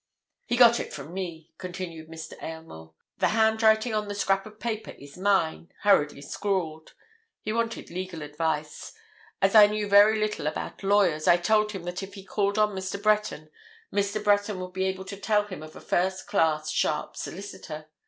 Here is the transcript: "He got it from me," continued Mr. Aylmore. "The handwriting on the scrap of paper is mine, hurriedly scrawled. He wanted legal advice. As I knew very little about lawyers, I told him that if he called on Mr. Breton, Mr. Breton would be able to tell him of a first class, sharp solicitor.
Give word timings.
"He 0.47 0.57
got 0.57 0.79
it 0.79 0.91
from 0.91 1.13
me," 1.13 1.51
continued 1.59 2.09
Mr. 2.09 2.33
Aylmore. 2.41 2.95
"The 3.19 3.27
handwriting 3.27 3.93
on 3.93 4.07
the 4.07 4.15
scrap 4.15 4.47
of 4.47 4.59
paper 4.59 4.95
is 4.97 5.15
mine, 5.15 5.71
hurriedly 5.83 6.23
scrawled. 6.23 6.95
He 7.39 7.53
wanted 7.53 7.91
legal 7.91 8.23
advice. 8.23 8.93
As 9.43 9.53
I 9.53 9.67
knew 9.67 9.87
very 9.87 10.17
little 10.17 10.47
about 10.47 10.81
lawyers, 10.81 11.27
I 11.27 11.37
told 11.37 11.73
him 11.73 11.83
that 11.83 12.01
if 12.01 12.15
he 12.15 12.23
called 12.25 12.57
on 12.57 12.75
Mr. 12.75 12.99
Breton, 12.99 13.51
Mr. 13.93 14.23
Breton 14.23 14.59
would 14.59 14.73
be 14.73 14.85
able 14.85 15.05
to 15.05 15.17
tell 15.17 15.45
him 15.45 15.61
of 15.61 15.75
a 15.75 15.79
first 15.79 16.25
class, 16.25 16.71
sharp 16.71 17.15
solicitor. 17.15 17.85